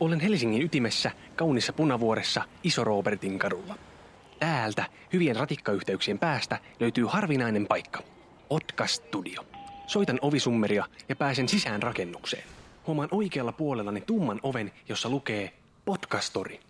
[0.00, 3.78] Olen Helsingin ytimessä, kaunissa punavuoressa, Iso Robertin kadulla.
[4.38, 8.02] Täältä, hyvien ratikkayhteyksien päästä, löytyy harvinainen paikka.
[8.48, 9.46] Podcast Studio.
[9.86, 12.44] Soitan ovisummeria ja pääsen sisään rakennukseen.
[12.86, 15.52] Huomaan oikealla puolellani tumman oven, jossa lukee
[15.84, 16.60] Podcastori.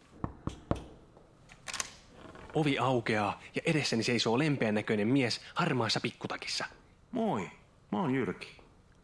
[2.55, 6.65] Ovi aukeaa ja edessäni seisoo lempeän näköinen mies harmaassa pikkutakissa.
[7.13, 7.51] Moi,
[7.93, 8.49] mä oon Jyrki.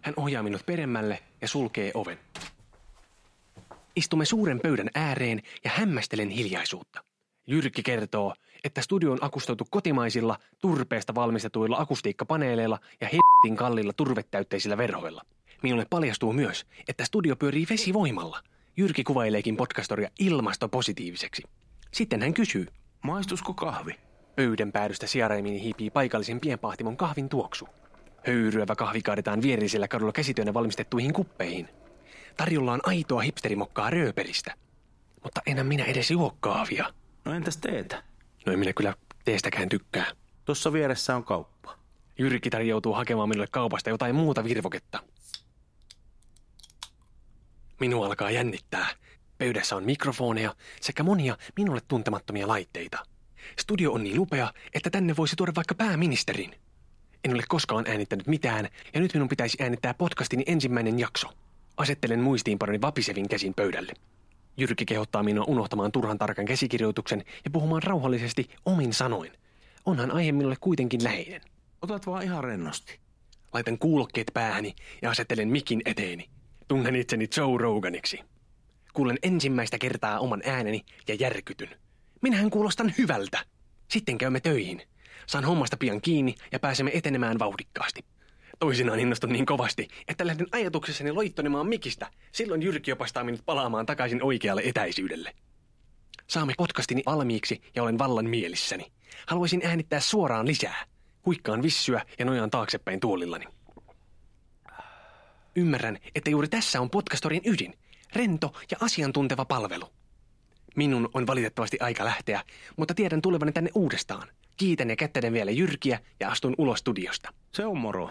[0.02, 2.18] Hän ohjaa minut peremmälle ja sulkee oven.
[3.96, 7.04] Istumme suuren pöydän ääreen ja hämmästelen hiljaisuutta.
[7.46, 15.22] Jyrki kertoo, että studio on akustoitu kotimaisilla, turpeesta valmistetuilla akustiikkapaneeleilla ja hittin kallilla turvetäytteisillä verhoilla.
[15.62, 18.40] Minulle paljastuu myös, että studio pyörii vesivoimalla.
[18.76, 21.42] Jyrki kuvaileekin podcastoria ilmastopositiiviseksi.
[21.92, 22.66] Sitten hän kysyy.
[23.02, 23.92] Maistusko kahvi?
[24.36, 27.68] Pöydän päädystä sijareimiin hiipii paikallisen pienpahtimon kahvin tuoksu.
[28.26, 31.68] Höyryävä kahvi kaadetaan vierisellä kadulla käsityönä valmistettuihin kuppeihin.
[32.36, 34.54] Tarjolla on aitoa hipsterimokkaa rööperistä.
[35.22, 36.94] Mutta enää minä edes juo kahvia.
[37.24, 38.02] No entäs teetä?
[38.46, 40.06] No en minä kyllä teestäkään tykkää.
[40.44, 41.78] Tuossa vieressä on kauppa.
[42.18, 45.02] Jyrki tarjoutuu hakemaan minulle kaupasta jotain muuta virvoketta.
[47.80, 48.86] Minua alkaa jännittää.
[49.38, 52.98] Pöydässä on mikrofoneja sekä monia minulle tuntemattomia laitteita.
[53.60, 56.54] Studio on niin upea, että tänne voisi tuoda vaikka pääministerin.
[57.24, 61.28] En ole koskaan äänittänyt mitään, ja nyt minun pitäisi äänittää podcastini ensimmäinen jakso.
[61.76, 63.92] Asettelen muistiinpanoni vapisevin käsin pöydälle.
[64.56, 69.32] Jyrki kehottaa minua unohtamaan turhan tarkan käsikirjoituksen ja puhumaan rauhallisesti omin sanoin.
[69.86, 71.40] Onhan aihe minulle kuitenkin läheinen.
[71.82, 72.98] Otat vaan ihan rennosti.
[73.52, 76.28] Laitan kuulokkeet päähäni ja asettelen mikin eteeni.
[76.68, 78.20] Tunnen itseni Joe Roganiksi.
[78.92, 81.68] Kuulen ensimmäistä kertaa oman ääneni ja järkytyn.
[82.22, 83.38] Minähän kuulostan hyvältä.
[83.90, 84.82] Sitten käymme töihin.
[85.26, 88.04] Saan hommasta pian kiinni ja pääsemme etenemään vauhdikkaasti.
[88.58, 92.10] Toisinaan innostun niin kovasti, että lähden ajatuksessani loittonemaan mikistä.
[92.32, 95.34] Silloin Jyrki opastaa minut palaamaan takaisin oikealle etäisyydelle.
[96.26, 98.92] Saamme podcastini valmiiksi ja olen vallan mielissäni.
[99.26, 100.84] Haluaisin äänittää suoraan lisää.
[101.26, 103.44] Huikkaan vissyä ja nojaan taaksepäin tuolillani.
[105.56, 107.74] Ymmärrän, että juuri tässä on podcastorin ydin.
[108.12, 109.86] Rento ja asiantunteva palvelu.
[110.76, 112.42] Minun on valitettavasti aika lähteä,
[112.76, 114.28] mutta tiedän tulevani tänne uudestaan.
[114.56, 117.32] Kiitän ja kättelen vielä Jyrkiä ja astun ulos studiosta.
[117.52, 118.10] Se on moro.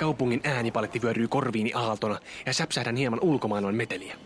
[0.00, 4.16] Kaupungin äänipaletti vyöryy korviini aaltona ja säpsähdän hieman ulkomaailman meteliä.